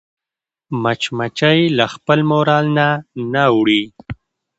مچمچۍ 0.81 1.59
له 1.77 1.85
خپل 1.93 2.19
مورال 2.31 2.65
نه 2.77 2.87
نه 3.31 3.41
اوړي 3.53 3.83